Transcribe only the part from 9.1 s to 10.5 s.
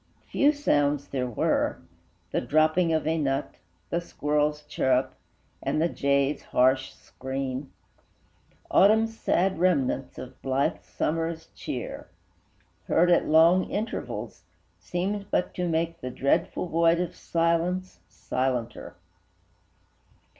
sad remnants of